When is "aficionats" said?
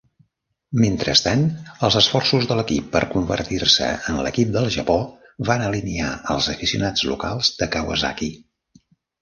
6.57-7.09